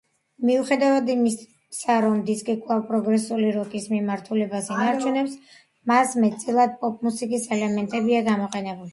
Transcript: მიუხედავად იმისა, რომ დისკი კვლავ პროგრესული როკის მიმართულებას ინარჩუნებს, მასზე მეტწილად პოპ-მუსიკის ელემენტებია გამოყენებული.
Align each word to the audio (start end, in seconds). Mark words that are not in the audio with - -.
მიუხედავად 0.49 1.09
იმისა, 1.15 1.97
რომ 2.05 2.15
დისკი 2.29 2.53
კვლავ 2.61 2.79
პროგრესული 2.91 3.51
როკის 3.57 3.85
მიმართულებას 3.95 4.69
ინარჩუნებს, 4.75 5.35
მასზე 5.91 6.23
მეტწილად 6.23 6.73
პოპ-მუსიკის 6.81 7.45
ელემენტებია 7.57 8.23
გამოყენებული. 8.29 8.89